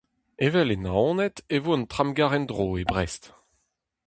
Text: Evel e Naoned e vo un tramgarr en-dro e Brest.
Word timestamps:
Evel 0.45 0.69
e 0.75 0.77
Naoned 0.77 1.35
e 1.55 1.57
vo 1.63 1.71
un 1.75 1.83
tramgarr 1.91 2.35
en-dro 2.37 2.67
e 2.81 2.83
Brest. 2.91 3.23